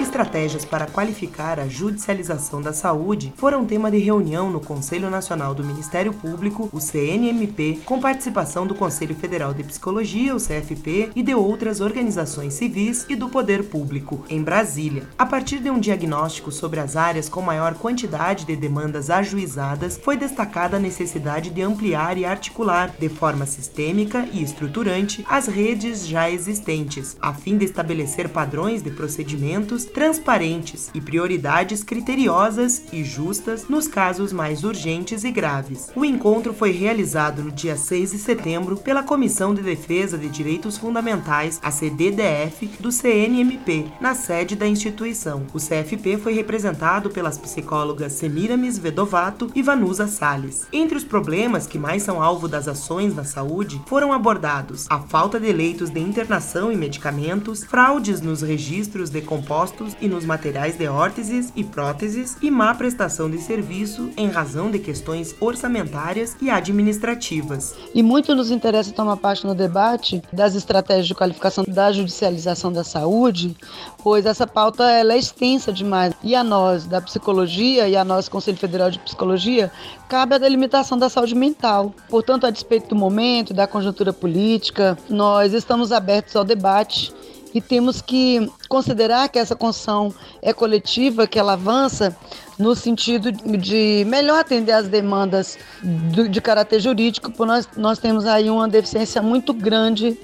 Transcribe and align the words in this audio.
Estratégias 0.00 0.64
para 0.64 0.86
qualificar 0.86 1.60
a 1.60 1.68
judicialização 1.68 2.60
da 2.60 2.72
saúde 2.72 3.32
foram 3.36 3.64
tema 3.64 3.90
de 3.90 3.98
reunião 3.98 4.50
no 4.50 4.60
Conselho 4.60 5.08
Nacional 5.08 5.54
do 5.54 5.64
Ministério 5.64 6.12
Público, 6.12 6.68
o 6.72 6.80
CNMP, 6.80 7.80
com 7.84 8.00
participação 8.00 8.66
do 8.66 8.74
Conselho 8.74 9.14
Federal 9.14 9.54
de 9.54 9.62
Psicologia, 9.62 10.34
o 10.34 10.40
CFP, 10.40 11.10
e 11.14 11.22
de 11.22 11.34
outras 11.34 11.80
organizações 11.80 12.54
civis 12.54 13.06
e 13.08 13.14
do 13.14 13.28
poder 13.28 13.64
público, 13.64 14.24
em 14.28 14.42
Brasília. 14.42 15.04
A 15.16 15.24
partir 15.24 15.58
de 15.60 15.70
um 15.70 15.78
diagnóstico 15.78 16.50
sobre 16.50 16.80
as 16.80 16.96
áreas 16.96 17.28
com 17.28 17.40
maior 17.40 17.74
quantidade 17.74 18.44
de 18.44 18.56
demandas 18.56 19.10
ajuizadas, 19.10 19.96
foi 19.96 20.16
destacada 20.16 20.76
a 20.76 20.80
necessidade 20.80 21.50
de 21.50 21.62
ampliar 21.62 22.18
e 22.18 22.24
articular, 22.24 22.92
de 22.98 23.08
forma 23.08 23.46
sistêmica 23.46 24.28
e 24.32 24.42
estruturante, 24.42 25.24
as 25.28 25.46
redes 25.46 26.06
já 26.06 26.28
existentes, 26.28 27.16
a 27.20 27.32
fim 27.32 27.56
de 27.56 27.64
estabelecer 27.64 28.28
padrões 28.28 28.82
de 28.82 28.90
procedimentos 28.90 29.83
transparentes 29.84 30.90
e 30.94 31.00
prioridades 31.00 31.82
criteriosas 31.82 32.82
e 32.92 33.04
justas 33.04 33.68
nos 33.68 33.86
casos 33.86 34.32
mais 34.32 34.64
urgentes 34.64 35.24
e 35.24 35.30
graves. 35.30 35.90
O 35.94 36.04
encontro 36.04 36.54
foi 36.54 36.70
realizado 36.70 37.42
no 37.42 37.50
dia 37.50 37.76
6 37.76 38.12
de 38.12 38.18
setembro 38.18 38.76
pela 38.76 39.02
Comissão 39.02 39.54
de 39.54 39.62
Defesa 39.62 40.16
de 40.16 40.28
Direitos 40.28 40.78
Fundamentais, 40.78 41.60
a 41.62 41.70
CDDF, 41.70 42.66
do 42.80 42.90
CNMP, 42.90 43.86
na 44.00 44.14
sede 44.14 44.56
da 44.56 44.66
instituição. 44.66 45.46
O 45.52 45.58
CFP 45.58 46.18
foi 46.18 46.32
representado 46.32 47.10
pelas 47.10 47.38
psicólogas 47.38 48.12
Semiramis 48.14 48.78
Vedovato 48.78 49.50
e 49.54 49.62
Vanusa 49.62 50.06
Salles. 50.06 50.66
Entre 50.72 50.96
os 50.96 51.04
problemas 51.04 51.66
que 51.66 51.78
mais 51.78 52.02
são 52.02 52.22
alvo 52.22 52.48
das 52.48 52.68
ações 52.68 53.14
na 53.14 53.24
saúde 53.24 53.80
foram 53.86 54.12
abordados 54.12 54.86
a 54.88 55.00
falta 55.00 55.40
de 55.40 55.52
leitos 55.52 55.90
de 55.90 56.00
internação 56.00 56.72
e 56.72 56.76
medicamentos, 56.76 57.64
fraudes 57.64 58.20
nos 58.20 58.42
registros 58.42 59.10
de 59.10 59.20
compostos 59.20 59.73
e 60.00 60.08
nos 60.08 60.24
materiais 60.24 60.76
de 60.76 60.86
órteses 60.86 61.52
e 61.56 61.64
próteses 61.64 62.36
e 62.40 62.50
má 62.50 62.74
prestação 62.74 63.30
de 63.30 63.38
serviço 63.38 64.10
em 64.16 64.28
razão 64.28 64.70
de 64.70 64.78
questões 64.78 65.34
orçamentárias 65.40 66.36
e 66.40 66.50
administrativas. 66.50 67.74
E 67.94 68.02
muito 68.02 68.34
nos 68.34 68.50
interessa 68.50 68.92
tomar 68.92 69.16
parte 69.16 69.46
no 69.46 69.54
debate 69.54 70.22
das 70.32 70.54
estratégias 70.54 71.06
de 71.06 71.14
qualificação 71.14 71.64
da 71.66 71.92
judicialização 71.92 72.72
da 72.72 72.84
saúde, 72.84 73.56
pois 74.02 74.26
essa 74.26 74.46
pauta 74.46 74.84
ela 74.90 75.14
é 75.14 75.18
extensa 75.18 75.72
demais. 75.72 76.14
E 76.22 76.34
a 76.34 76.44
nós 76.44 76.86
da 76.86 77.00
psicologia 77.00 77.88
e 77.88 77.96
a 77.96 78.04
nós 78.04 78.28
Conselho 78.28 78.56
Federal 78.56 78.90
de 78.90 78.98
Psicologia 78.98 79.70
cabe 80.08 80.34
a 80.34 80.38
delimitação 80.38 80.98
da 80.98 81.08
saúde 81.08 81.34
mental. 81.34 81.92
Portanto, 82.08 82.46
a 82.46 82.50
despeito 82.50 82.88
do 82.88 82.96
momento, 82.96 83.54
da 83.54 83.66
conjuntura 83.66 84.12
política, 84.12 84.96
nós 85.08 85.52
estamos 85.52 85.92
abertos 85.92 86.36
ao 86.36 86.44
debate 86.44 87.12
e 87.54 87.60
temos 87.60 88.02
que 88.02 88.50
considerar 88.68 89.28
que 89.28 89.38
essa 89.38 89.54
construção 89.54 90.12
é 90.42 90.52
coletiva, 90.52 91.26
que 91.26 91.38
ela 91.38 91.52
avança 91.52 92.16
no 92.58 92.74
sentido 92.74 93.30
de 93.30 94.04
melhor 94.08 94.40
atender 94.40 94.72
às 94.72 94.88
demandas 94.88 95.56
de 95.82 96.40
caráter 96.40 96.80
jurídico, 96.80 97.30
porque 97.30 97.44
nós, 97.44 97.68
nós 97.76 97.98
temos 97.98 98.26
aí 98.26 98.50
uma 98.50 98.68
deficiência 98.68 99.22
muito 99.22 99.54
grande, 99.54 100.18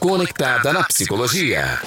Conectada 0.00 0.72
na 0.72 0.84
psicologia. 0.84 1.80